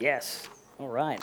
[0.00, 0.48] Yes.
[0.78, 1.22] All right.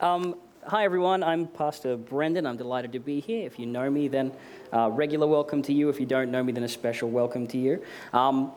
[0.00, 0.34] Um,
[0.66, 1.22] hi, everyone.
[1.22, 2.46] I'm Pastor Brendan.
[2.46, 3.46] I'm delighted to be here.
[3.46, 4.30] If you know me, then
[4.74, 5.88] uh, regular welcome to you.
[5.88, 7.82] If you don't know me, then a special welcome to you.
[8.12, 8.52] Um,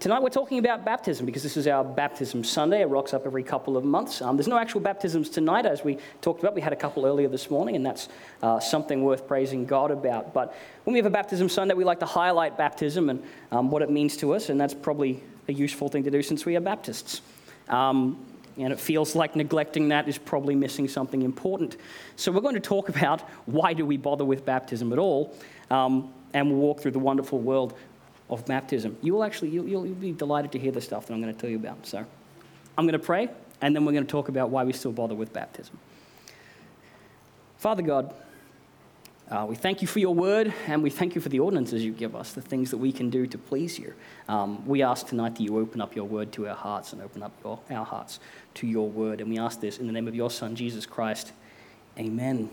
[0.00, 2.82] tonight we're talking about baptism because this is our baptism Sunday.
[2.82, 4.20] It rocks up every couple of months.
[4.20, 6.54] Um, there's no actual baptisms tonight, as we talked about.
[6.54, 8.10] We had a couple earlier this morning, and that's
[8.42, 10.34] uh, something worth praising God about.
[10.34, 13.80] But when we have a baptism Sunday, we like to highlight baptism and um, what
[13.80, 16.60] it means to us, and that's probably a useful thing to do since we are
[16.60, 17.22] Baptists.
[17.68, 18.26] Um,
[18.56, 21.76] and it feels like neglecting that is probably missing something important.
[22.16, 25.34] So we're going to talk about why do we bother with baptism at all,
[25.70, 27.74] um, and we'll walk through the wonderful world
[28.30, 28.96] of baptism.
[29.02, 31.40] You will actually, you'll, you'll, be delighted to hear the stuff that I'm going to
[31.40, 31.86] tell you about.
[31.86, 31.98] So
[32.78, 33.28] I'm going to pray,
[33.60, 35.78] and then we're going to talk about why we still bother with baptism.
[37.58, 38.14] Father God,
[39.30, 41.92] uh, we thank you for your word, and we thank you for the ordinances you
[41.92, 43.94] give us, the things that we can do to please you.
[44.28, 47.22] Um, we ask tonight that you open up your word to our hearts and open
[47.22, 48.20] up your, our hearts
[48.54, 49.20] to your word.
[49.20, 51.32] And we ask this in the name of your Son, Jesus Christ.
[51.98, 52.50] Amen.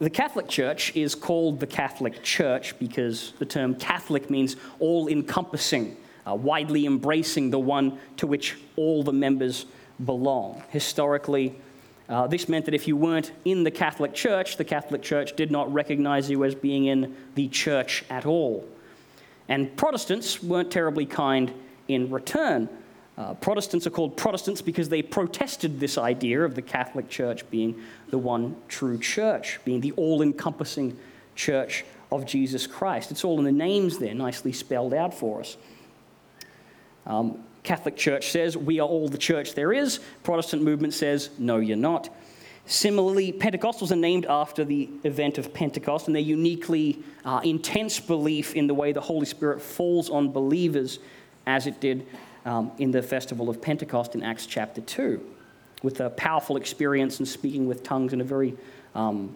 [0.00, 5.96] The Catholic Church is called the Catholic Church because the term Catholic means all encompassing,
[6.26, 9.66] uh, widely embracing the one to which all the members
[10.04, 10.62] belong.
[10.70, 11.56] Historically,
[12.08, 15.50] uh, this meant that if you weren't in the Catholic Church, the Catholic Church did
[15.50, 18.66] not recognize you as being in the church at all.
[19.48, 21.52] And Protestants weren't terribly kind
[21.86, 22.68] in return.
[23.18, 27.82] Uh, Protestants are called Protestants because they protested this idea of the Catholic Church being
[28.10, 30.96] the one true church, being the all encompassing
[31.34, 33.10] church of Jesus Christ.
[33.10, 35.56] It's all in the names there, nicely spelled out for us.
[37.06, 40.00] Um, Catholic Church says, we are all the church there is.
[40.22, 42.08] Protestant movement says, no, you're not.
[42.66, 48.54] Similarly, Pentecostals are named after the event of Pentecost and their uniquely uh, intense belief
[48.54, 50.98] in the way the Holy Spirit falls on believers
[51.46, 52.06] as it did
[52.44, 55.18] um, in the festival of Pentecost in Acts chapter 2,
[55.82, 58.54] with a powerful experience and speaking with tongues and a very
[58.94, 59.34] um,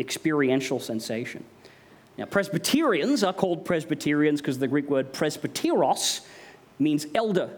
[0.00, 1.44] experiential sensation.
[2.18, 6.22] Now, Presbyterians are called Presbyterians because the Greek word presbyteros
[6.78, 7.50] means elder,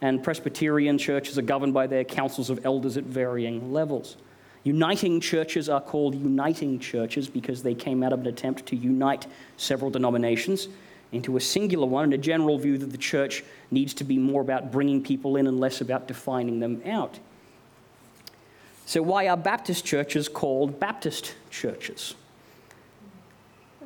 [0.00, 4.16] and Presbyterian churches are governed by their councils of elders at varying levels.
[4.64, 9.26] Uniting churches are called uniting churches because they came out of an attempt to unite
[9.56, 10.68] several denominations
[11.12, 14.42] into a singular one and a general view that the church needs to be more
[14.42, 17.18] about bringing people in and less about defining them out.
[18.86, 22.14] So, why are Baptist churches called Baptist churches?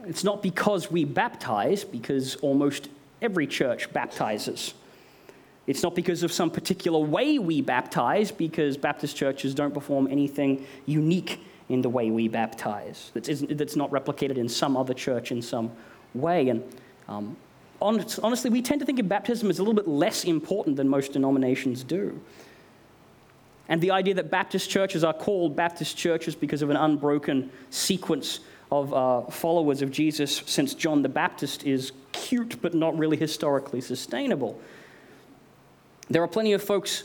[0.04, 2.88] It's not because we baptize, because almost
[3.20, 4.74] every church baptizes.
[5.66, 10.66] It's not because of some particular way we baptize, because Baptist churches don't perform anything
[10.86, 11.40] unique
[11.70, 15.70] in the way we baptize that's, that's not replicated in some other church in some
[16.14, 16.48] way.
[16.48, 16.64] And
[17.08, 17.36] um,
[17.80, 21.12] honestly, we tend to think of baptism as a little bit less important than most
[21.12, 22.20] denominations do.
[23.68, 28.40] And the idea that Baptist churches are called Baptist churches because of an unbroken sequence
[28.72, 33.80] of uh, followers of Jesus since John the Baptist is cute but not really historically
[33.80, 34.60] sustainable.
[36.10, 37.04] There are plenty of folks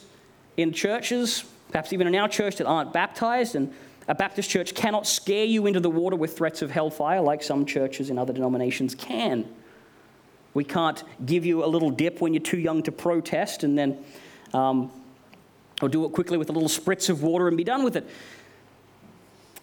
[0.58, 3.72] in churches, perhaps even in our church, that aren't baptized, and
[4.08, 7.66] a Baptist church cannot scare you into the water with threats of hellfire like some
[7.66, 9.46] churches in other denominations can.
[10.54, 13.98] We can't give you a little dip when you're too young to protest and then,
[14.54, 14.92] um,
[15.82, 18.08] or do it quickly with a little spritz of water and be done with it.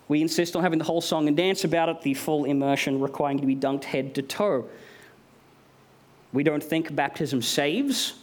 [0.09, 3.41] We insist on having the whole song and dance about it, the full immersion requiring
[3.41, 4.69] to be dunked head to toe.
[6.33, 8.15] We don't think baptism saves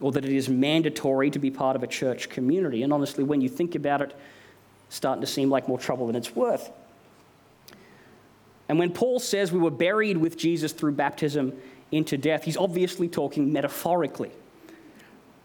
[0.00, 2.82] or that it is mandatory to be part of a church community.
[2.82, 4.16] And honestly, when you think about it,
[4.86, 6.70] it's starting to seem like more trouble than it's worth.
[8.68, 11.52] And when Paul says we were buried with Jesus through baptism
[11.90, 14.30] into death, he's obviously talking metaphorically.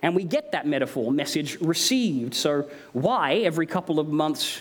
[0.01, 2.35] And we get that metaphor, message received.
[2.35, 4.59] So, why every couple of months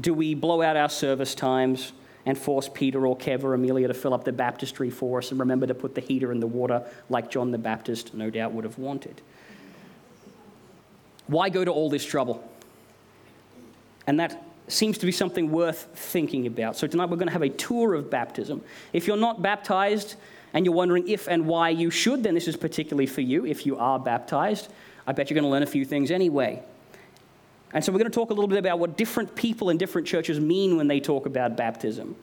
[0.00, 1.92] do we blow out our service times?
[2.26, 5.40] And force Peter or Kev or Amelia to fill up the baptistry for us and
[5.40, 8.64] remember to put the heater in the water like John the Baptist no doubt would
[8.64, 9.22] have wanted.
[11.28, 12.46] Why go to all this trouble?
[14.06, 16.76] And that seems to be something worth thinking about.
[16.76, 18.62] So tonight we're going to have a tour of baptism.
[18.92, 20.16] If you're not baptized
[20.52, 23.46] and you're wondering if and why you should, then this is particularly for you.
[23.46, 24.68] If you are baptized,
[25.06, 26.62] I bet you're going to learn a few things anyway.
[27.76, 30.06] And so we're going to talk a little bit about what different people in different
[30.06, 32.16] churches mean when they talk about baptism.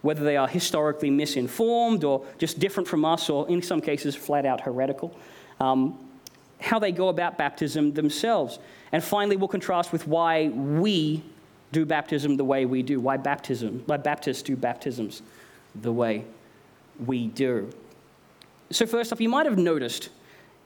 [0.00, 4.46] Whether they are historically misinformed or just different from us, or in some cases, flat
[4.46, 5.14] out heretical.
[5.60, 5.98] Um,
[6.58, 8.58] how they go about baptism themselves.
[8.92, 11.22] And finally, we'll contrast with why we
[11.72, 15.20] do baptism the way we do, why baptism, why Baptists do baptisms
[15.74, 16.24] the way
[17.04, 17.68] we do.
[18.70, 20.08] So, first off, you might have noticed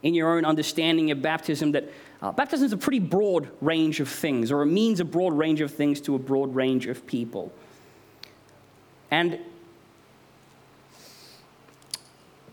[0.05, 1.91] in your own understanding of baptism that
[2.21, 5.61] uh, baptism is a pretty broad range of things, or it means a broad range
[5.61, 7.51] of things to a broad range of people.
[9.09, 9.39] And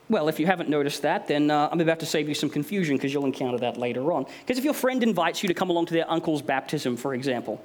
[0.08, 2.96] well, if you haven't noticed that, then uh, I'm about to save you some confusion
[2.96, 4.24] because you'll encounter that later on.
[4.40, 7.62] Because if your friend invites you to come along to their uncle's baptism, for example,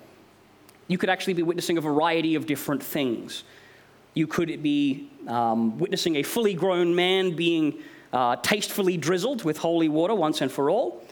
[0.89, 3.45] you could actually be witnessing a variety of different things.
[4.15, 7.79] You could be um, witnessing a fully grown man being
[8.13, 11.04] uh, tastefully drizzled with holy water once and for all.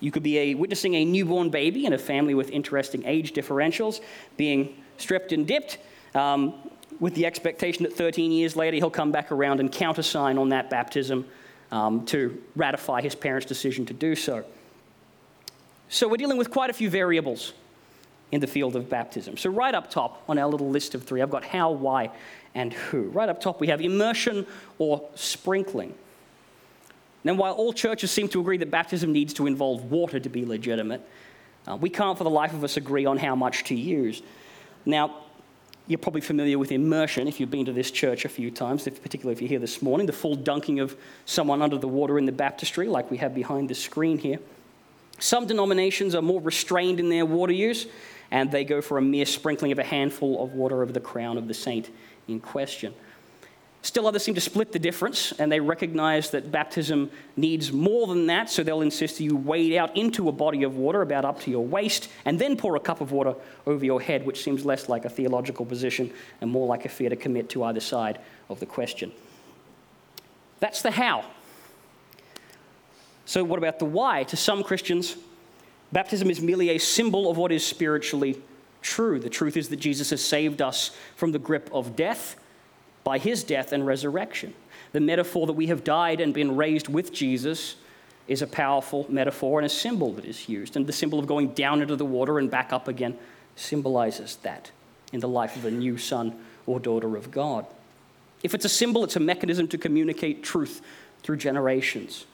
[0.00, 4.00] You could be a, witnessing a newborn baby in a family with interesting age differentials
[4.36, 5.78] being stripped and dipped.
[6.14, 6.54] Um,
[7.00, 10.70] with the expectation that 13 years later he'll come back around and countersign on that
[10.70, 11.26] baptism
[11.70, 14.44] um, to ratify his parents' decision to do so.
[15.88, 17.52] So we're dealing with quite a few variables
[18.32, 19.36] in the field of baptism.
[19.36, 22.10] So, right up top on our little list of three, I've got how, why,
[22.56, 23.02] and who.
[23.10, 24.46] Right up top, we have immersion
[24.78, 25.94] or sprinkling.
[27.22, 30.44] Now, while all churches seem to agree that baptism needs to involve water to be
[30.44, 31.06] legitimate,
[31.68, 34.22] uh, we can't for the life of us agree on how much to use.
[34.86, 35.18] Now,
[35.86, 39.02] you're probably familiar with immersion if you've been to this church a few times, if,
[39.02, 42.24] particularly if you're here this morning, the full dunking of someone under the water in
[42.24, 44.38] the baptistry, like we have behind the screen here.
[45.18, 47.86] Some denominations are more restrained in their water use,
[48.30, 51.36] and they go for a mere sprinkling of a handful of water over the crown
[51.36, 51.90] of the saint
[52.28, 52.94] in question.
[53.86, 58.26] Still, others seem to split the difference, and they recognize that baptism needs more than
[58.26, 61.40] that, so they'll insist that you wade out into a body of water about up
[61.42, 64.64] to your waist, and then pour a cup of water over your head, which seems
[64.64, 68.18] less like a theological position and more like a fear to commit to either side
[68.48, 69.12] of the question.
[70.58, 71.24] That's the how.
[73.24, 74.24] So, what about the why?
[74.24, 75.16] To some Christians,
[75.92, 78.42] baptism is merely a symbol of what is spiritually
[78.82, 79.18] true.
[79.18, 82.36] The truth is that Jesus has saved us from the grip of death
[83.04, 84.54] by his death and resurrection.
[84.92, 87.76] The metaphor that we have died and been raised with Jesus
[88.28, 90.76] is a powerful metaphor and a symbol that is used.
[90.76, 93.16] And the symbol of going down into the water and back up again
[93.54, 94.70] symbolizes that
[95.12, 96.36] in the life of a new son
[96.66, 97.66] or daughter of God.
[98.42, 100.82] If it's a symbol, it's a mechanism to communicate truth
[101.22, 102.26] through generations,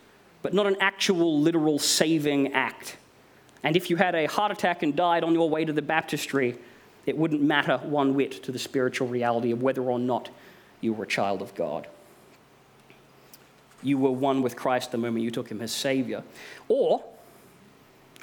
[0.42, 2.96] but not an actual, literal saving act.
[3.64, 6.58] And if you had a heart attack and died on your way to the baptistry,
[7.06, 10.30] it wouldn't matter one whit to the spiritual reality of whether or not
[10.80, 11.86] you were a child of God.
[13.82, 16.22] You were one with Christ the moment you took him as Savior.
[16.68, 17.04] Or,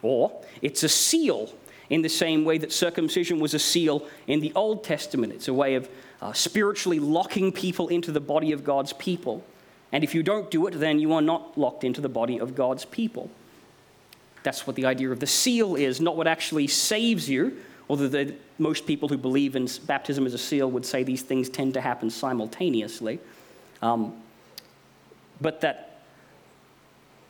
[0.02, 1.54] or it's a seal
[1.90, 5.34] in the same way that circumcision was a seal in the Old Testament.
[5.34, 5.90] It's a way of
[6.22, 9.44] uh, spiritually locking people into the body of God's people.
[9.92, 12.56] And if you don't do it, then you are not locked into the body of
[12.56, 13.30] God's people.
[14.44, 17.58] That's what the idea of the seal is, not what actually saves you,
[17.90, 21.50] although the, most people who believe in baptism as a seal would say these things
[21.50, 23.20] tend to happen simultaneously.
[23.82, 24.22] Um,
[25.42, 25.89] but that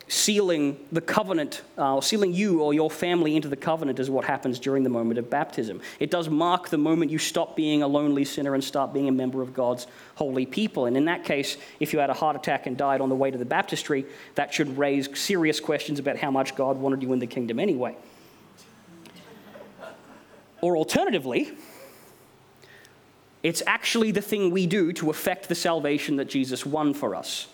[0.10, 4.58] sealing the covenant, uh, sealing you or your family into the covenant is what happens
[4.60, 5.80] during the moment of baptism.
[6.00, 9.12] It does mark the moment you stop being a lonely sinner and start being a
[9.12, 9.86] member of God's
[10.16, 10.88] holy people.
[10.88, 13.30] And in that case, if you had a heart attack and died on the way
[13.30, 14.04] to the baptistry,
[14.34, 17.96] that should raise serious questions about how much God wanted you in the kingdom anyway.
[20.60, 21.52] Or alternatively,
[23.44, 27.48] it's actually the thing we do to effect the salvation that Jesus won for us.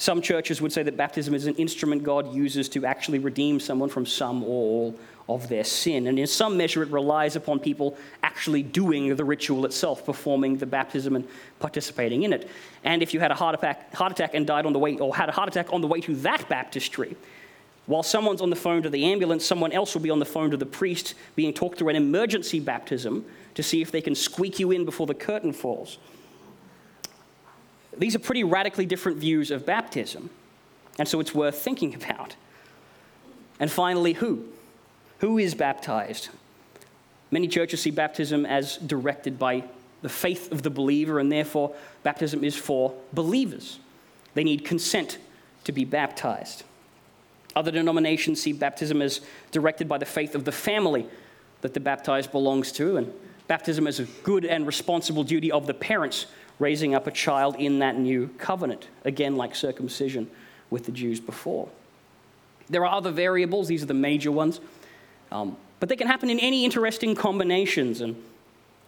[0.00, 3.90] Some churches would say that baptism is an instrument God uses to actually redeem someone
[3.90, 6.06] from some or all of their sin.
[6.06, 10.64] And in some measure, it relies upon people actually doing the ritual itself, performing the
[10.64, 11.28] baptism and
[11.58, 12.48] participating in it.
[12.82, 15.14] And if you had a heart attack, heart attack and died on the way, or
[15.14, 17.14] had a heart attack on the way to that baptistry,
[17.84, 20.50] while someone's on the phone to the ambulance, someone else will be on the phone
[20.50, 24.58] to the priest being talked through an emergency baptism to see if they can squeak
[24.58, 25.98] you in before the curtain falls.
[27.96, 30.30] These are pretty radically different views of baptism,
[30.98, 32.36] and so it's worth thinking about.
[33.58, 34.44] And finally, who?
[35.18, 36.30] Who is baptized?
[37.30, 39.64] Many churches see baptism as directed by
[40.02, 43.78] the faith of the believer, and therefore, baptism is for believers.
[44.34, 45.18] They need consent
[45.64, 46.64] to be baptized.
[47.54, 49.20] Other denominations see baptism as
[49.50, 51.06] directed by the faith of the family
[51.60, 53.12] that the baptized belongs to, and
[53.48, 56.26] baptism as a good and responsible duty of the parents
[56.60, 60.30] raising up a child in that new covenant, again, like circumcision
[60.68, 61.68] with the Jews before.
[62.68, 64.60] There are other variables, these are the major ones,
[65.32, 68.14] um, but they can happen in any interesting combinations, and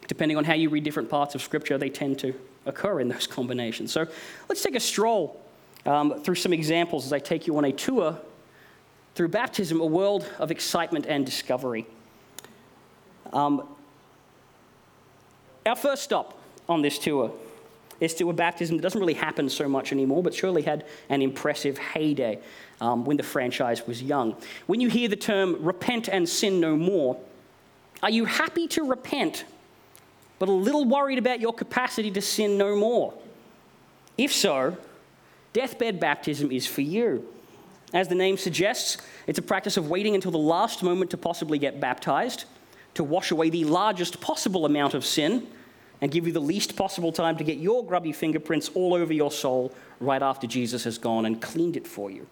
[0.07, 2.33] depending on how you read different parts of Scripture, they tend to
[2.65, 3.91] occur in those combinations.
[3.91, 4.07] So
[4.47, 5.41] let's take a stroll
[5.85, 8.17] um, through some examples as I take you on a tour
[9.15, 11.85] through baptism, a world of excitement and discovery.
[13.33, 13.67] Um,
[15.65, 16.37] our first stop
[16.69, 17.31] on this tour
[18.11, 21.77] still a baptism that doesn't really happen so much anymore, but surely had an impressive
[21.77, 22.39] heyday
[22.81, 24.35] um, when the franchise was young.
[24.67, 27.17] When you hear the term repent and sin no more,
[28.01, 29.45] are you happy to repent,
[30.39, 33.13] but a little worried about your capacity to sin no more?
[34.17, 34.77] If so,
[35.53, 37.27] deathbed baptism is for you.
[37.93, 41.59] As the name suggests, it's a practice of waiting until the last moment to possibly
[41.59, 42.45] get baptized,
[42.95, 45.47] to wash away the largest possible amount of sin,
[46.03, 49.31] and give you the least possible time to get your grubby fingerprints all over your
[49.31, 52.27] soul right after Jesus has gone and cleaned it for you.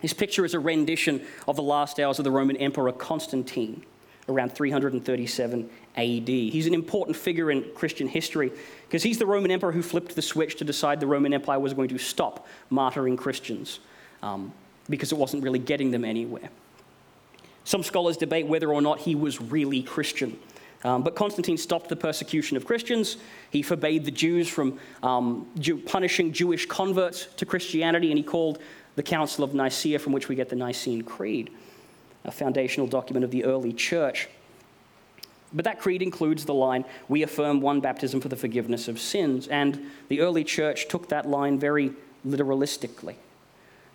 [0.00, 3.84] His picture is a rendition of the last hours of the Roman Emperor Constantine
[4.28, 6.28] around 337 AD.
[6.28, 8.50] He's an important figure in Christian history
[8.88, 11.74] because he's the Roman emperor who flipped the switch to decide the Roman Empire was
[11.74, 13.78] going to stop martyring Christians
[14.24, 14.52] um,
[14.90, 16.48] because it wasn't really getting them anywhere.
[17.62, 20.36] Some scholars debate whether or not he was really Christian.
[20.84, 23.16] Um, but Constantine stopped the persecution of Christians.
[23.50, 28.58] He forbade the Jews from um, Jew- punishing Jewish converts to Christianity, and he called
[28.96, 31.50] the Council of Nicaea, from which we get the Nicene Creed,
[32.24, 34.28] a foundational document of the early church.
[35.52, 39.48] But that creed includes the line, We affirm one baptism for the forgiveness of sins.
[39.48, 41.92] And the early church took that line very
[42.26, 43.16] literalistically.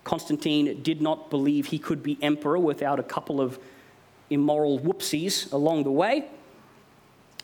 [0.04, 3.58] Constantine did not believe he could be emperor without a couple of
[4.30, 6.26] immoral whoopsies along the way.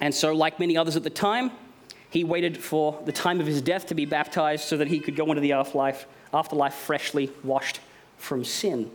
[0.04, 1.50] And so, like many others at the time,
[2.10, 5.16] he waited for the time of his death to be baptized so that he could
[5.16, 7.80] go into the afterlife, afterlife freshly washed
[8.18, 8.90] from sin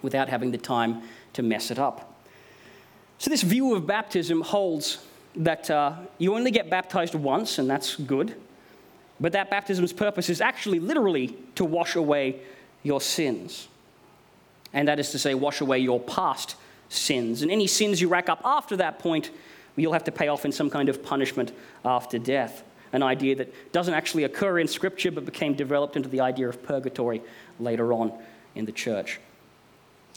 [0.00, 1.02] without having the time
[1.32, 2.16] to mess it up.
[3.18, 7.96] So, this view of baptism holds that uh, you only get baptized once, and that's
[7.96, 8.36] good,
[9.18, 12.38] but that baptism's purpose is actually literally to wash away
[12.84, 13.66] your sins.
[14.72, 16.54] And that is to say, wash away your past
[16.88, 17.42] sins.
[17.42, 19.32] And any sins you rack up after that point,
[19.78, 21.52] you'll have to pay off in some kind of punishment
[21.84, 22.64] after death.
[22.92, 26.62] An idea that doesn't actually occur in Scripture, but became developed into the idea of
[26.62, 27.22] purgatory
[27.60, 28.12] later on
[28.54, 29.20] in the church,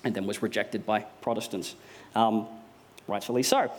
[0.04, 1.76] and then was rejected by Protestants,
[2.16, 2.48] um,
[3.08, 3.72] rightfully so.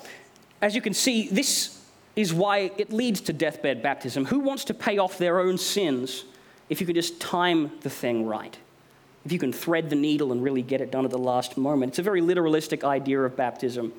[0.60, 1.80] As you can see, this
[2.14, 4.26] is why it leads to deathbed baptism.
[4.26, 6.24] Who wants to pay off their own sins
[6.68, 8.56] if you can just time the thing right?
[9.24, 11.92] If you can thread the needle and really get it done at the last moment?
[11.92, 13.92] It's a very literalistic idea of baptism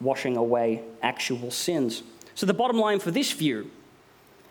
[0.00, 2.02] washing away actual sins.
[2.34, 3.70] So, the bottom line for this view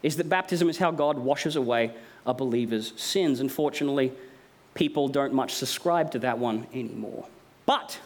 [0.01, 1.91] is that baptism is how God washes away
[2.25, 3.39] a believer's sins.
[3.39, 4.11] Unfortunately,
[4.73, 7.25] people don't much subscribe to that one anymore.
[7.65, 7.99] But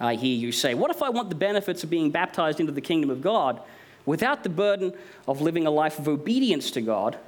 [0.00, 2.80] I hear you say, what if I want the benefits of being baptized into the
[2.80, 3.60] kingdom of God
[4.04, 4.92] without the burden
[5.26, 7.18] of living a life of obedience to God,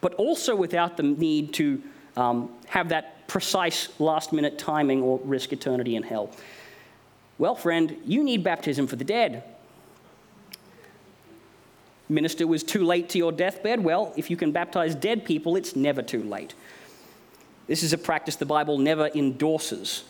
[0.00, 1.82] but also without the need to
[2.16, 6.30] um, have that precise last minute timing or risk eternity in hell?
[7.40, 9.42] Well, friend, you need baptism for the dead.
[12.06, 13.82] Minister was too late to your deathbed.
[13.82, 16.52] Well, if you can baptize dead people, it's never too late.
[17.66, 20.04] This is a practice the Bible never endorses.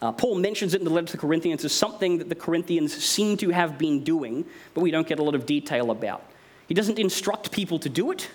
[0.00, 2.92] Uh, Paul mentions it in the letter to the Corinthians as something that the Corinthians
[2.92, 6.24] seem to have been doing, but we don't get a lot of detail about.
[6.66, 8.28] He doesn't instruct people to do it,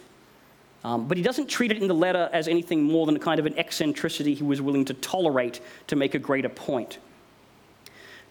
[0.86, 3.42] um, but he doesn't treat it in the letter as anything more than a kind
[3.42, 7.00] of an eccentricity he was willing to tolerate to make a greater point.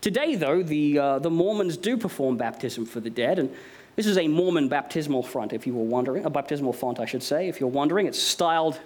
[0.07, 3.53] Today, though, the, uh, the Mormons do perform baptism for the dead, and
[3.97, 7.25] this is a Mormon baptismal font, if you were wondering, a baptismal font, I should
[7.25, 8.07] say, if you're wondering.
[8.07, 8.79] It's styled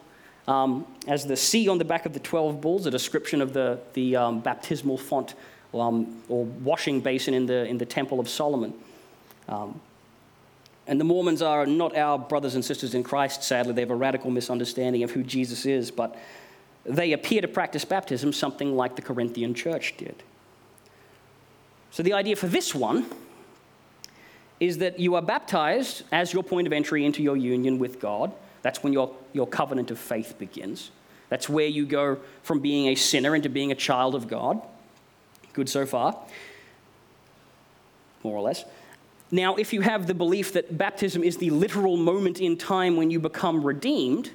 [0.49, 3.79] um, as the Sea on the back of the 12 bulls, a description of the,
[3.93, 5.35] the um, baptismal font
[5.75, 8.73] um, or washing basin in the, in the Temple of Solomon.
[9.47, 9.79] Um,
[10.87, 13.75] and the Mormons are not our brothers and sisters in Christ, sadly.
[13.75, 16.17] They have a radical misunderstanding of who Jesus is, but
[16.87, 20.23] they appear to practice baptism something like the Corinthian church did.
[21.91, 23.07] So, the idea for this one
[24.61, 28.33] is that you are baptized as your point of entry into your union with God.
[28.63, 30.91] That's when your, your covenant of faith begins.
[31.31, 34.61] That's where you go from being a sinner into being a child of God.
[35.53, 36.17] Good so far,
[38.23, 38.65] more or less.
[39.33, 43.11] Now, if you have the belief that baptism is the literal moment in time when
[43.11, 44.31] you become redeemed,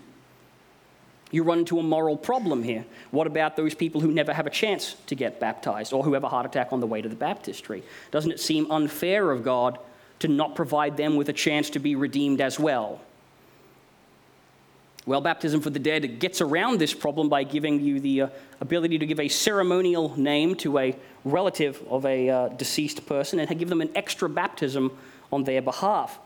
[1.36, 2.86] you run into a moral problem here.
[3.12, 6.24] What about those people who never have a chance to get baptized or who have
[6.24, 7.84] a heart attack on the way to the baptistry?
[8.12, 9.78] Doesn't it seem unfair of God
[10.20, 13.02] to not provide them with a chance to be redeemed as well?
[15.06, 18.28] Well, baptism for the dead gets around this problem by giving you the uh,
[18.60, 23.60] ability to give a ceremonial name to a relative of a uh, deceased person and
[23.60, 24.98] give them an extra baptism
[25.32, 26.18] on their behalf.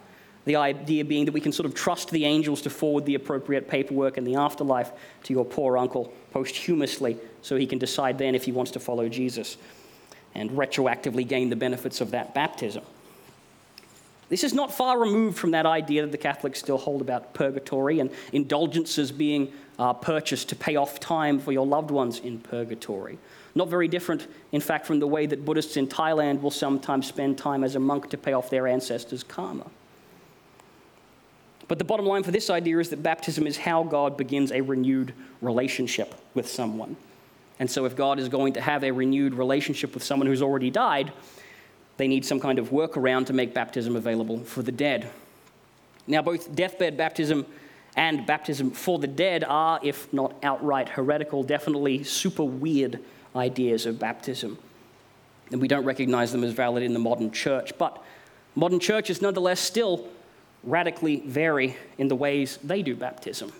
[0.45, 3.67] The idea being that we can sort of trust the angels to forward the appropriate
[3.67, 4.91] paperwork in the afterlife
[5.23, 9.09] to your poor uncle posthumously so he can decide then if he wants to follow
[9.09, 9.57] Jesus
[10.35, 12.83] and retroactively gain the benefits of that baptism.
[14.29, 17.99] This is not far removed from that idea that the Catholics still hold about purgatory
[17.99, 23.17] and indulgences being uh, purchased to pay off time for your loved ones in purgatory.
[23.55, 27.39] Not very different, in fact, from the way that Buddhists in Thailand will sometimes spend
[27.39, 29.65] time as a monk to pay off their ancestors' karma.
[31.69, 34.59] But the bottom line for this idea is that baptism is how God begins a
[34.59, 36.97] renewed relationship with someone.
[37.59, 40.71] And so, if God is going to have a renewed relationship with someone who's already
[40.71, 41.13] died,
[41.97, 45.11] they need some kind of workaround to make baptism available for the dead.
[46.07, 47.45] Now, both deathbed baptism
[47.95, 52.99] and baptism for the dead are, if not outright heretical, definitely super weird
[53.35, 54.57] ideas of baptism.
[55.51, 57.77] And we don't recognize them as valid in the modern church.
[57.77, 58.01] But
[58.55, 60.07] modern churches, nonetheless, still
[60.63, 63.51] radically vary in the ways they do baptism.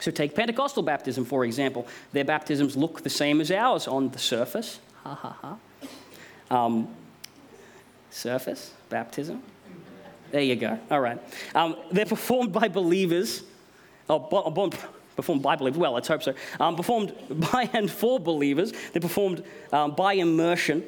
[0.00, 1.86] So, take Pentecostal baptism, for example.
[2.12, 4.80] Their baptisms look the same as ours on the surface.
[5.04, 5.36] Ha ha
[6.50, 6.64] ha.
[6.64, 6.88] Um,
[8.10, 9.42] surface, baptism.
[10.30, 10.78] There you go.
[10.90, 11.18] All right.
[11.54, 13.44] Um, they're performed by believers.
[14.08, 15.78] Oh, performed by believers.
[15.78, 16.34] Well, let's hope so.
[16.58, 17.14] Um, performed
[17.52, 18.72] by and for believers.
[18.92, 20.84] They're performed um, by immersion.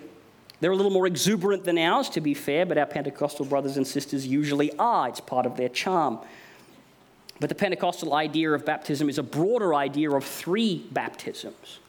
[0.61, 3.87] They're a little more exuberant than ours, to be fair, but our Pentecostal brothers and
[3.87, 5.09] sisters usually are.
[5.09, 6.19] It's part of their charm.
[7.39, 11.81] But the Pentecostal idea of baptism is a broader idea of three baptisms.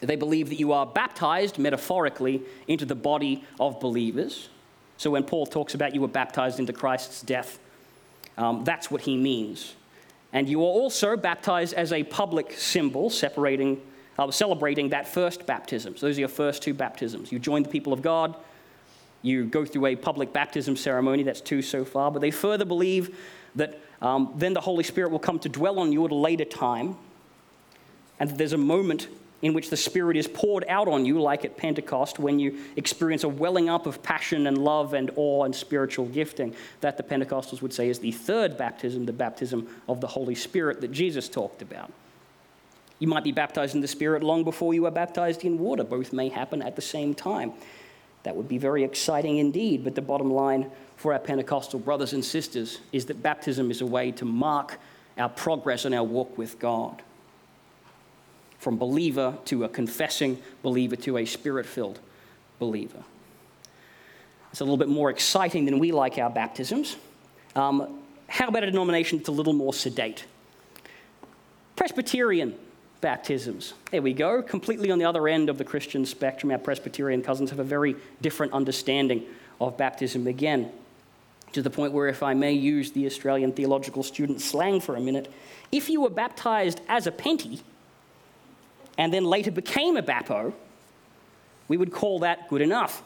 [0.00, 4.48] They believe that you are baptized metaphorically into the body of believers.
[4.96, 7.58] So when Paul talks about you were baptized into Christ's death,
[8.38, 9.74] um, that's what he means.
[10.32, 13.80] And you are also baptized as a public symbol, separating,
[14.18, 15.96] uh, celebrating that first baptism.
[15.96, 17.32] So those are your first two baptisms.
[17.32, 18.36] You join the people of God,
[19.22, 21.22] you go through a public baptism ceremony.
[21.22, 22.10] That's two so far.
[22.10, 23.16] But they further believe
[23.56, 26.44] that um, then the Holy Spirit will come to dwell on you at a later
[26.44, 26.96] time,
[28.20, 29.08] and that there's a moment
[29.42, 33.24] in which the Spirit is poured out on you, like at Pentecost, when you experience
[33.24, 36.54] a welling up of passion and love and awe and spiritual gifting.
[36.80, 40.80] That the Pentecostals would say is the third baptism, the baptism of the Holy Spirit
[40.80, 41.92] that Jesus talked about.
[42.98, 45.84] You might be baptized in the Spirit long before you are baptized in water.
[45.84, 47.52] Both may happen at the same time.
[48.22, 52.24] That would be very exciting indeed, but the bottom line for our Pentecostal brothers and
[52.24, 54.78] sisters is that baptism is a way to mark
[55.18, 57.02] our progress in our walk with God
[58.58, 62.00] from believer to a confessing believer to a spirit filled
[62.58, 63.04] believer.
[64.50, 66.96] It's a little bit more exciting than we like our baptisms.
[67.54, 70.24] Um, how about a denomination that's a little more sedate?
[71.76, 72.58] Presbyterian
[73.00, 73.74] baptisms.
[73.90, 76.50] There we go, completely on the other end of the Christian spectrum.
[76.50, 79.24] Our Presbyterian cousins have a very different understanding
[79.60, 80.70] of baptism again,
[81.52, 85.00] to the point where, if I may use the Australian theological student slang for a
[85.00, 85.32] minute,
[85.72, 87.60] if you were baptized as a penty,
[88.98, 90.52] and then later became a bapo,
[91.68, 93.02] we would call that good enough.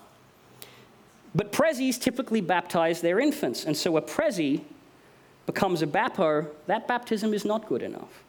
[1.34, 4.62] But Prezzies typically baptize their infants, and so a Prezzy
[5.46, 8.22] becomes a bapo, that baptism is not good enough.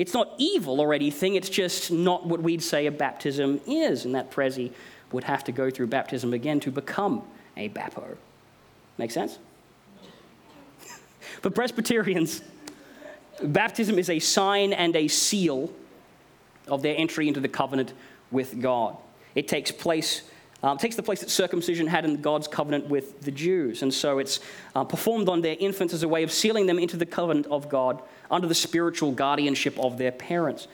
[0.00, 4.14] It's not evil or anything, it's just not what we'd say a baptism is, and
[4.14, 4.72] that Prezzy
[5.12, 7.22] would have to go through baptism again to become
[7.54, 8.16] a Bappo.
[8.96, 9.38] Make sense?
[11.42, 12.40] For Presbyterians,
[13.42, 15.70] baptism is a sign and a seal
[16.66, 17.92] of their entry into the covenant
[18.30, 18.96] with God.
[19.34, 20.22] It takes place
[20.62, 23.82] um, takes the place that circumcision had in God's covenant with the Jews.
[23.82, 24.40] And so it's
[24.74, 27.68] uh, performed on their infants as a way of sealing them into the covenant of
[27.68, 30.68] God under the spiritual guardianship of their parents.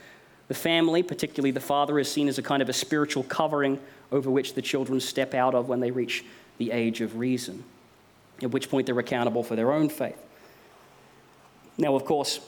[0.49, 3.81] The family, particularly the father, is seen as a kind of a spiritual covering
[4.13, 6.25] over which the children step out of when they reach
[6.59, 7.65] the age of reason,
[8.43, 10.19] at which point they're accountable for their own faith.
[11.79, 12.41] Now, of course,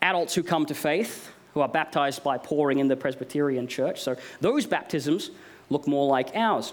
[0.00, 4.00] adults who come to faith who are baptized by pouring in the Presbyterian church.
[4.00, 5.30] So those baptisms
[5.70, 6.72] look more like ours.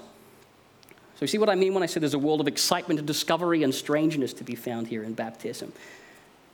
[1.16, 3.06] So, you see what I mean when I say there's a world of excitement and
[3.06, 5.74] discovery and strangeness to be found here in baptism.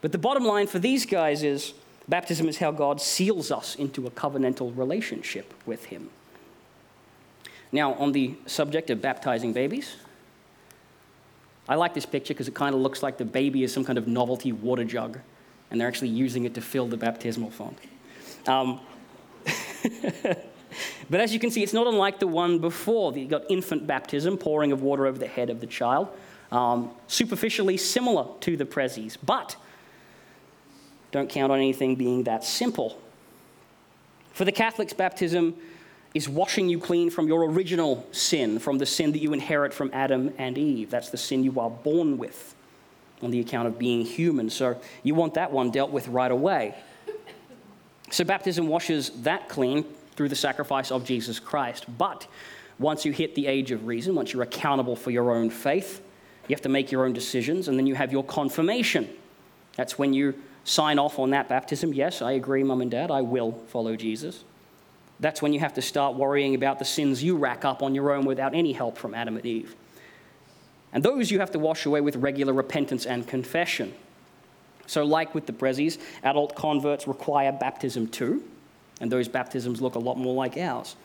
[0.01, 1.73] But the bottom line for these guys is
[2.07, 6.09] baptism is how God seals us into a covenantal relationship with Him.
[7.71, 9.95] Now, on the subject of baptizing babies,
[11.67, 13.97] I like this picture because it kind of looks like the baby is some kind
[13.97, 15.19] of novelty water jug,
[15.69, 17.77] and they're actually using it to fill the baptismal font.
[18.47, 18.79] Um,
[21.09, 23.15] but as you can see, it's not unlike the one before.
[23.17, 26.09] You've got infant baptism, pouring of water over the head of the child.
[26.51, 29.55] Um, superficially similar to the prezzies, but
[31.11, 33.01] don't count on anything being that simple.
[34.31, 35.55] For the Catholics, baptism
[36.13, 39.89] is washing you clean from your original sin, from the sin that you inherit from
[39.93, 40.89] Adam and Eve.
[40.89, 42.55] That's the sin you are born with
[43.21, 44.49] on the account of being human.
[44.49, 46.75] So you want that one dealt with right away.
[48.11, 51.85] So baptism washes that clean through the sacrifice of Jesus Christ.
[51.97, 52.27] But
[52.79, 56.01] Once you hit the age of reason, once you're accountable for your own faith,
[56.47, 59.09] you have to make your own decisions, and then you have your confirmation.
[59.77, 61.93] That's when you sign off on that baptism.
[61.93, 64.43] Yes, I agree, mum and dad, I will follow Jesus.
[65.19, 68.11] That's when you have to start worrying about the sins you rack up on your
[68.11, 69.75] own without any help from Adam and Eve.
[70.91, 73.93] And those you have to wash away with regular repentance and confession.
[74.87, 78.43] So, like with the Prezzies, adult converts require baptism too,
[79.01, 80.95] and those baptisms look a lot more like ours.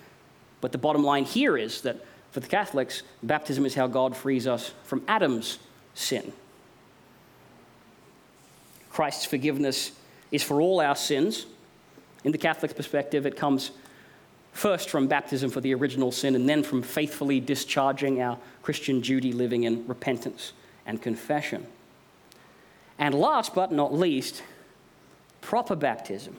[0.61, 1.97] But the bottom line here is that
[2.31, 5.59] for the Catholics, baptism is how God frees us from Adam's
[5.95, 6.33] sin.
[8.91, 9.93] Christ's forgiveness
[10.31, 11.47] is for all our sins.
[12.25, 13.71] In the Catholic perspective, it comes
[14.53, 19.33] first from baptism for the original sin, and then from faithfully discharging our Christian duty
[19.33, 20.53] living in repentance
[20.87, 21.67] and confession.
[22.99, 24.43] And last but not least,
[25.41, 26.37] proper baptism,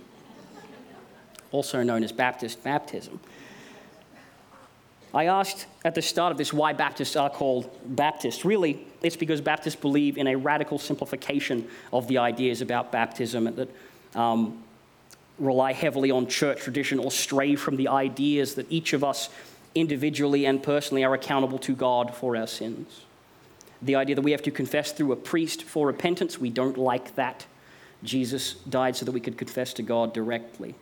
[1.52, 3.20] also known as Baptist baptism.
[5.14, 8.46] I asked at the start of this why Baptists are called Baptists.
[8.46, 13.70] Really, it's because Baptists believe in a radical simplification of the ideas about baptism that
[14.16, 14.64] um,
[15.38, 19.30] rely heavily on church tradition or stray from the ideas that each of us
[19.76, 23.02] individually and personally are accountable to God for our sins.
[23.82, 27.16] The idea that we have to confess through a priest for repentance, we don't like
[27.16, 27.46] that.
[28.04, 30.76] Jesus died so that we could confess to God directly.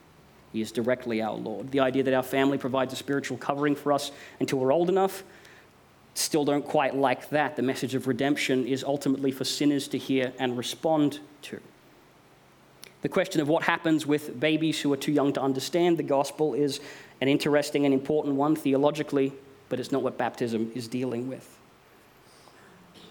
[0.51, 1.71] He is directly our Lord.
[1.71, 5.23] The idea that our family provides a spiritual covering for us until we're old enough,
[6.15, 7.55] still don't quite like that.
[7.55, 11.59] The message of redemption is ultimately for sinners to hear and respond to.
[13.01, 16.53] The question of what happens with babies who are too young to understand the gospel
[16.53, 16.81] is
[17.21, 19.31] an interesting and important one theologically,
[19.69, 21.57] but it's not what baptism is dealing with.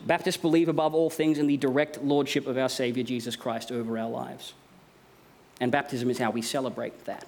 [0.07, 3.98] Baptists believe above all things in the direct lordship of our Savior Jesus Christ over
[3.98, 4.55] our lives.
[5.60, 7.26] And baptism is how we celebrate that.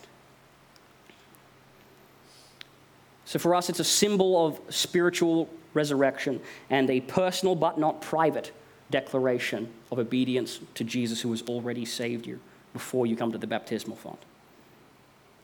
[3.24, 8.52] So for us, it's a symbol of spiritual resurrection and a personal but not private
[8.90, 12.40] declaration of obedience to Jesus who has already saved you
[12.72, 14.18] before you come to the baptismal font.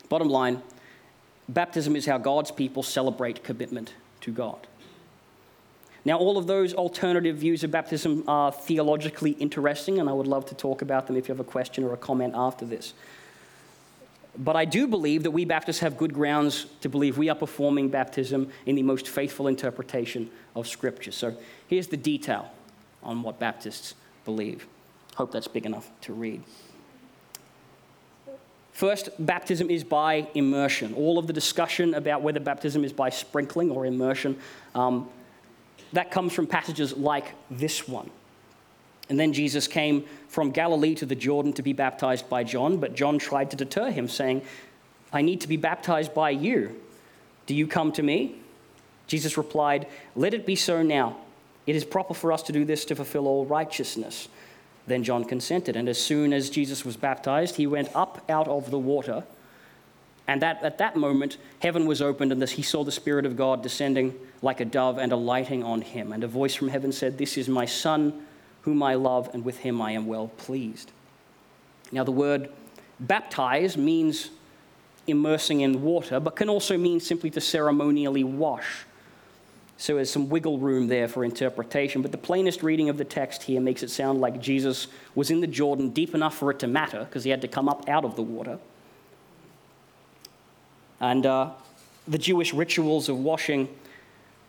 [0.09, 0.61] Bottom line,
[1.47, 4.67] baptism is how God's people celebrate commitment to God.
[6.07, 10.45] Now, all of those alternative views of baptism are theologically interesting, and I would love
[10.45, 12.93] to talk about them if you have a question or a comment after this.
[14.37, 17.89] But I do believe that we Baptists have good grounds to believe we are performing
[17.89, 21.11] baptism in the most faithful interpretation of Scripture.
[21.11, 21.35] So
[21.67, 22.49] here's the detail
[23.03, 23.93] on what Baptists
[24.23, 24.65] believe.
[25.15, 26.41] Hope that's big enough to read.
[28.71, 30.93] First, baptism is by immersion.
[30.93, 34.39] All of the discussion about whether baptism is by sprinkling or immersion,
[34.73, 35.09] um,
[35.93, 38.09] that comes from passages like this one.
[39.09, 42.95] And then Jesus came from Galilee to the Jordan to be baptized by John, but
[42.95, 44.41] John tried to deter him, saying,
[45.13, 46.79] I need to be baptized by you.
[47.45, 48.35] Do you come to me?
[49.07, 51.15] Jesus replied, Let it be so now.
[51.65, 54.27] It is proper for us to do this to fulfill all righteousness.
[54.85, 58.71] Then John consented, and as soon as Jesus was baptized, he went up out of
[58.71, 59.23] the water.
[60.27, 63.37] And that, at that moment, heaven was opened, and this, he saw the Spirit of
[63.37, 66.11] God descending like a dove and alighting on him.
[66.11, 68.25] And a voice from heaven said, This is my Son,
[68.61, 70.91] whom I love, and with him I am well pleased.
[71.91, 72.49] Now, the word
[72.99, 74.29] baptize means
[75.07, 78.85] immersing in water, but can also mean simply to ceremonially wash.
[79.77, 82.01] So there's some wiggle room there for interpretation.
[82.01, 85.39] But the plainest reading of the text here makes it sound like Jesus was in
[85.39, 88.03] the Jordan deep enough for it to matter because he had to come up out
[88.03, 88.59] of the water.
[90.99, 91.51] And uh,
[92.07, 93.69] the Jewish rituals of washing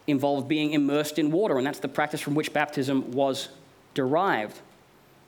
[0.06, 3.48] involved being immersed in water, and that's the practice from which baptism was
[3.94, 4.58] derived.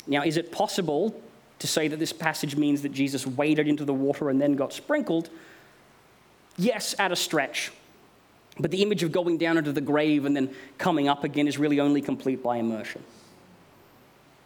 [0.06, 1.20] Now, is it possible
[1.58, 4.72] to say that this passage means that Jesus waded into the water and then got
[4.72, 5.28] sprinkled?
[6.56, 7.70] Yes, at a stretch.
[8.58, 11.58] But the image of going down into the grave and then coming up again is
[11.58, 13.02] really only complete by immersion.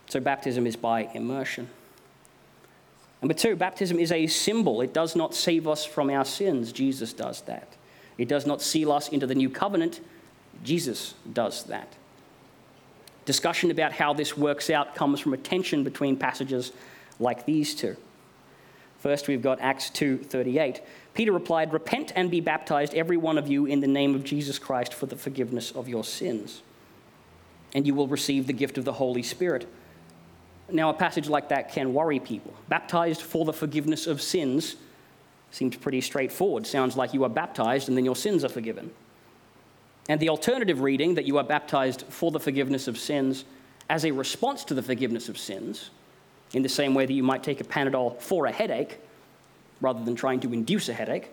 [0.08, 1.68] So baptism is by immersion.
[3.24, 4.82] Number two, baptism is a symbol.
[4.82, 6.72] It does not save us from our sins.
[6.72, 7.66] Jesus does that.
[8.18, 10.02] It does not seal us into the new covenant.
[10.62, 11.88] Jesus does that.
[13.24, 16.72] Discussion about how this works out comes from a tension between passages
[17.18, 17.96] like these two.
[18.98, 20.82] First, we've got Acts 2:38.
[21.14, 24.58] Peter replied, Repent and be baptized, every one of you, in the name of Jesus
[24.58, 26.60] Christ for the forgiveness of your sins,
[27.74, 29.66] and you will receive the gift of the Holy Spirit.
[30.70, 32.54] Now, a passage like that can worry people.
[32.68, 34.76] Baptized for the forgiveness of sins
[35.50, 36.66] seems pretty straightforward.
[36.66, 38.90] Sounds like you are baptized and then your sins are forgiven.
[40.08, 43.44] And the alternative reading, that you are baptized for the forgiveness of sins
[43.88, 45.90] as a response to the forgiveness of sins,
[46.52, 48.98] in the same way that you might take a Panadol for a headache,
[49.80, 51.30] rather than trying to induce a headache.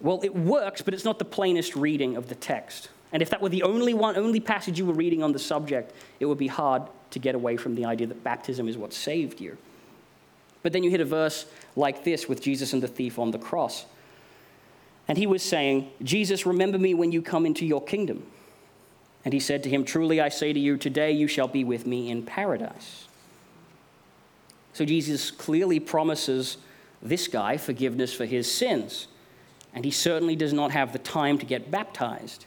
[0.00, 2.90] Well, it works, but it's not the plainest reading of the text.
[3.12, 5.92] And if that were the only one, only passage you were reading on the subject,
[6.20, 9.40] it would be hard to get away from the idea that baptism is what saved
[9.40, 9.56] you.
[10.62, 11.46] But then you hit a verse
[11.76, 13.86] like this with Jesus and the thief on the cross.
[15.08, 18.24] And he was saying, Jesus, remember me when you come into your kingdom.
[19.24, 21.86] And he said to him, Truly I say to you, today you shall be with
[21.86, 23.08] me in paradise.
[24.72, 26.56] So Jesus clearly promises
[27.02, 29.08] this guy forgiveness for his sins.
[29.74, 32.46] And he certainly does not have the time to get baptized.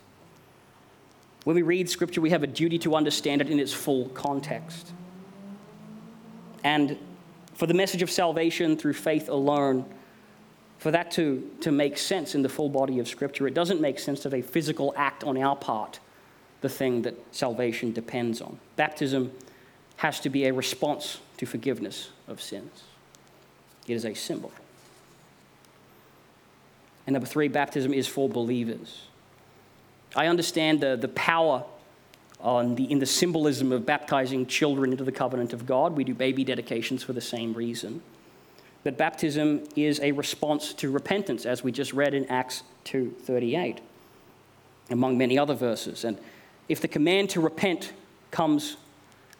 [1.46, 4.92] When we read scripture, we have a duty to understand it in its full context.
[6.64, 6.98] And
[7.54, 9.86] for the message of salvation through faith alone,
[10.80, 14.00] for that to, to make sense in the full body of Scripture, it doesn't make
[14.00, 16.00] sense have a physical act on our part,
[16.62, 18.60] the thing that salvation depends on.
[18.76, 19.32] Baptism
[19.98, 22.84] has to be a response to forgiveness of sins,
[23.88, 24.52] it is a symbol.
[27.06, 29.04] And number three, baptism is for believers.
[30.16, 31.64] I understand the, the power
[32.40, 35.96] on the, in the symbolism of baptizing children into the covenant of God.
[35.96, 38.02] We do baby dedications for the same reason.
[38.84, 43.80] But baptism is a response to repentance, as we just read in Acts 2:38,
[44.92, 46.06] among many other verses.
[46.06, 46.20] And
[46.70, 47.94] if the command to repent
[48.30, 48.78] comes,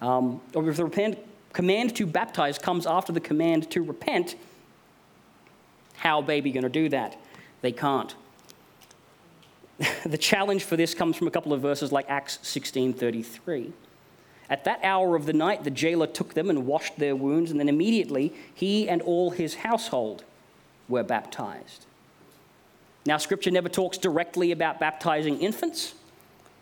[0.02, 1.20] um, or if the repent,
[1.54, 4.36] command to baptize comes after the command to repent,
[5.98, 7.16] how are baby going to do that?
[7.62, 8.16] They can't.
[10.06, 13.72] the challenge for this comes from a couple of verses like Acts 16:33.
[14.50, 17.60] At that hour of the night, the jailer took them and washed their wounds, and
[17.60, 20.24] then immediately he and all his household
[20.88, 21.86] were baptized.
[23.08, 25.96] Now, Scripture never talks directly about baptizing infants,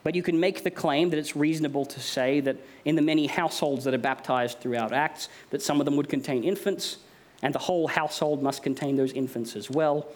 [0.04, 3.28] but you can make the claim that it's reasonable to say that in the many
[3.28, 6.98] households that are baptized throughout Acts, that some of them would contain infants,
[7.42, 10.08] and the whole household must contain those infants as well.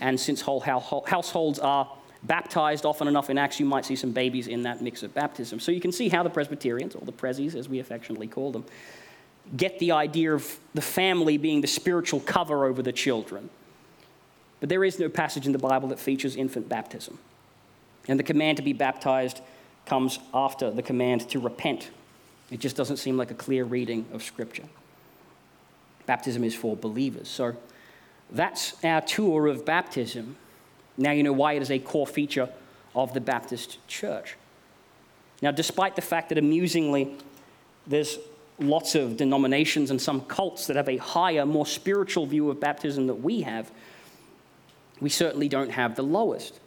[0.00, 1.88] And since whole households are
[2.22, 5.60] baptized often enough in Acts, you might see some babies in that mix of baptism.
[5.60, 8.64] So you can see how the Presbyterians, or the Prezzies as we affectionately call them,
[9.56, 13.48] get the idea of the family being the spiritual cover over the children.
[14.60, 17.18] But there is no passage in the Bible that features infant baptism.
[18.08, 19.40] And the command to be baptized
[19.86, 21.90] comes after the command to repent.
[22.50, 24.64] It just doesn't seem like a clear reading of Scripture.
[26.06, 27.28] Baptism is for believers.
[27.28, 27.54] So
[28.30, 30.36] that's our tour of baptism.
[30.96, 32.48] Now you know why it is a core feature
[32.94, 34.36] of the Baptist church.
[35.40, 37.16] Now, despite the fact that amusingly,
[37.86, 38.18] there's
[38.58, 43.06] lots of denominations and some cults that have a higher, more spiritual view of baptism
[43.06, 43.70] that we have,
[45.00, 46.58] we certainly don't have the lowest.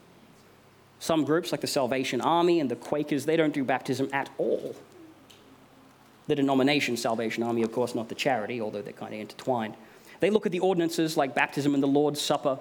[1.00, 4.76] Some groups, like the Salvation Army and the Quakers, they don't do baptism at all.
[6.28, 9.76] The denomination, Salvation Army, of course, not the charity, although they're kind of intertwined.
[10.22, 12.58] They look at the ordinances like baptism and the Lord's Supper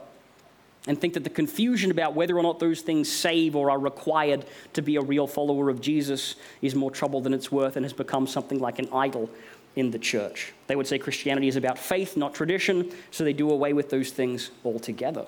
[0.87, 4.47] and think that the confusion about whether or not those things save or are required
[4.73, 7.93] to be a real follower of Jesus is more trouble than it's worth and has
[7.93, 9.31] become something like an idol
[9.77, 10.55] in the church.
[10.67, 14.11] They would say Christianity is about faith, not tradition, so they do away with those
[14.11, 15.27] things altogether.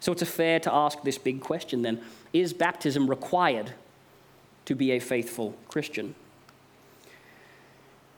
[0.00, 3.72] So it's fair to ask this big question then is baptism required
[4.66, 6.16] to be a faithful Christian?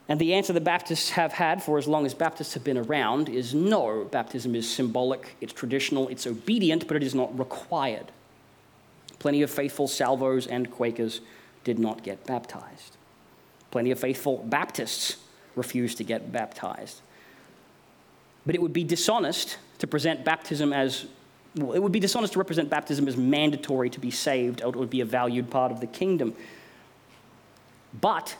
[0.09, 3.27] And the answer the Baptists have had for as long as Baptists have been around
[3.27, 4.05] is no.
[4.05, 8.05] Baptism is symbolic, it's traditional, it's obedient, but it is not required.
[9.19, 11.21] Plenty of faithful Salvos and Quakers
[11.63, 12.95] did not get baptized.
[13.71, 15.17] Plenty of faithful Baptists
[15.55, 17.01] refused to get baptized.
[18.45, 21.05] But it would be dishonest to present baptism as
[21.55, 24.75] well, it would be dishonest to represent baptism as mandatory to be saved, or it
[24.75, 26.35] would be a valued part of the kingdom.
[27.99, 28.35] But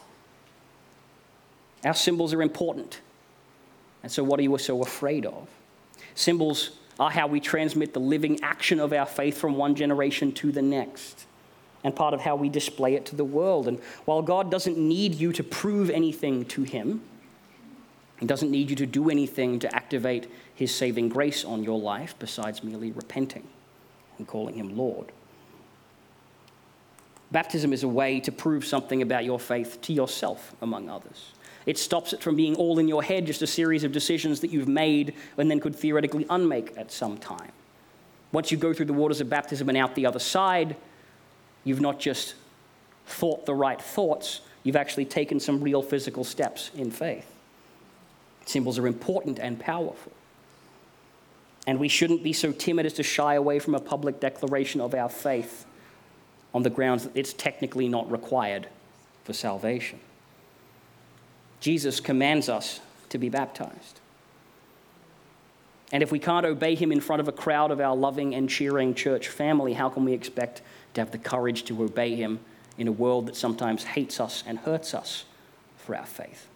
[1.84, 3.02] our symbols are important.
[4.04, 5.48] And so, what are you so afraid of?
[6.16, 10.52] Symbols are how we transmit the living action of our faith from one generation to
[10.52, 11.26] the next,
[11.84, 13.68] and part of how we display it to the world.
[13.68, 17.02] And while God doesn't need you to prove anything to Him,
[18.20, 22.16] He doesn't need you to do anything to activate His saving grace on your life
[22.18, 23.48] besides merely repenting
[24.18, 25.12] and calling Him Lord.
[27.32, 31.34] Baptism is a way to prove something about your faith to yourself, among others.
[31.68, 34.52] It stops it from being all in your head, just a series of decisions that
[34.52, 37.52] you've made and then could theoretically unmake at some time.
[38.32, 40.78] Once you go through the waters of baptism and out the other side,
[41.66, 42.36] you've not just
[43.06, 47.30] thought the right thoughts, you've actually taken some real physical steps in faith.
[48.46, 50.14] Symbols are important and powerful.
[51.66, 54.94] And we shouldn't be so timid as to shy away from a public declaration of
[54.94, 55.66] our faith
[56.54, 58.70] on the grounds that it's technically not required
[59.26, 60.00] for salvation.
[61.60, 64.00] Jesus commands us to be baptized.
[65.92, 68.50] And if we can't obey him in front of a crowd of our loving and
[68.50, 70.62] cheering church family, how can we expect
[70.94, 72.40] to have the courage to obey him
[72.78, 75.24] in a world that sometimes hates us and hurts us
[75.78, 76.48] for our faith?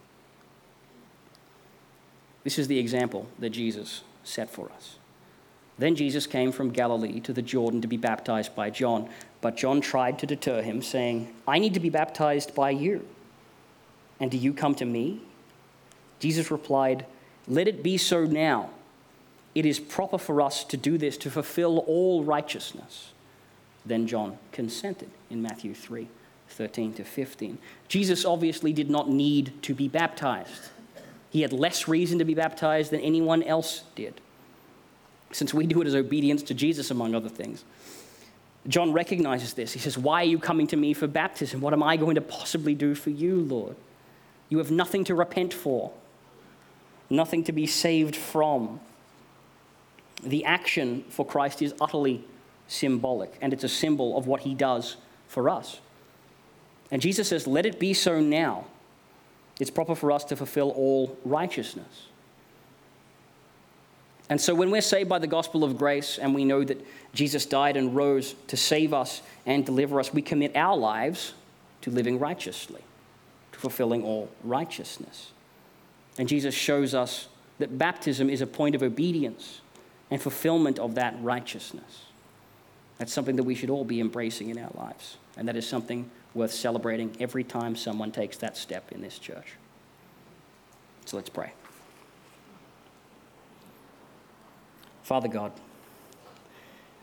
[2.43, 4.97] This is the example that Jesus set for us.
[5.77, 9.09] Then Jesus came from Galilee to the Jordan to be baptized by John.
[9.39, 13.07] But John tried to deter him, saying, I need to be baptized by you.
[14.21, 15.19] And do you come to me?
[16.19, 17.07] Jesus replied,
[17.47, 18.69] Let it be so now.
[19.55, 23.12] It is proper for us to do this to fulfill all righteousness.
[23.86, 26.07] Then John consented in Matthew 3
[26.49, 27.57] 13 to 15.
[27.88, 30.69] Jesus obviously did not need to be baptized.
[31.31, 34.19] He had less reason to be baptized than anyone else did,
[35.31, 37.63] since we do it as obedience to Jesus, among other things.
[38.67, 39.71] John recognizes this.
[39.73, 41.62] He says, Why are you coming to me for baptism?
[41.62, 43.75] What am I going to possibly do for you, Lord?
[44.51, 45.91] You have nothing to repent for,
[47.09, 48.81] nothing to be saved from.
[50.21, 52.25] The action for Christ is utterly
[52.67, 54.97] symbolic, and it's a symbol of what he does
[55.29, 55.79] for us.
[56.91, 58.65] And Jesus says, Let it be so now.
[59.57, 62.07] It's proper for us to fulfill all righteousness.
[64.29, 67.45] And so, when we're saved by the gospel of grace and we know that Jesus
[67.45, 71.35] died and rose to save us and deliver us, we commit our lives
[71.81, 72.81] to living righteously,
[73.62, 75.32] fulfilling all righteousness.
[76.17, 77.28] And Jesus shows us
[77.60, 79.62] that baptism is a point of obedience
[80.10, 82.06] and fulfillment of that righteousness.
[82.97, 85.17] That's something that we should all be embracing in our lives.
[85.38, 89.54] And that is something worth celebrating every time someone takes that step in this church.
[91.06, 91.54] So let's pray.
[95.04, 95.52] Father God,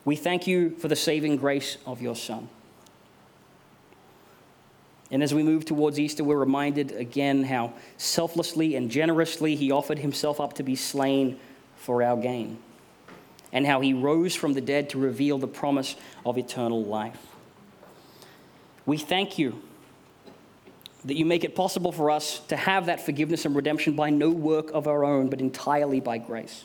[0.05, 2.49] we thank you for the saving grace of your Son.
[5.11, 9.99] And as we move towards Easter, we're reminded again how selflessly and generously he offered
[9.99, 11.39] himself up to be slain
[11.77, 12.59] for our gain,
[13.53, 17.19] and how he rose from the dead to reveal the promise of eternal life.
[18.85, 19.63] We thank you
[21.05, 24.29] that you make it possible for us to have that forgiveness and redemption by no
[24.31, 26.65] work of our own, but entirely by grace.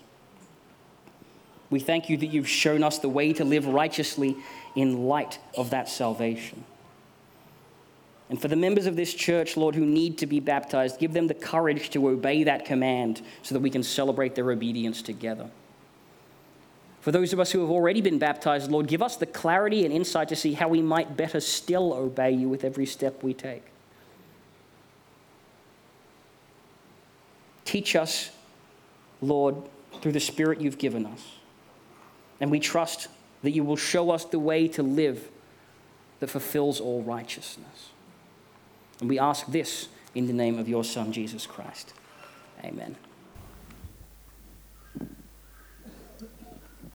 [1.70, 4.36] We thank you that you've shown us the way to live righteously
[4.76, 6.66] in light of that salvation.
[8.34, 11.28] And for the members of this church, Lord, who need to be baptized, give them
[11.28, 15.52] the courage to obey that command so that we can celebrate their obedience together.
[17.02, 19.94] For those of us who have already been baptized, Lord, give us the clarity and
[19.94, 23.66] insight to see how we might better still obey you with every step we take.
[27.66, 28.32] Teach us,
[29.22, 29.58] Lord,
[30.02, 31.24] through the Spirit you've given us.
[32.42, 33.10] And we trust
[33.44, 35.30] that you will show us the way to live
[36.20, 37.93] that fulfills all righteousness.
[39.04, 41.92] And we ask this in the name of your Son, Jesus Christ.
[42.64, 42.96] Amen.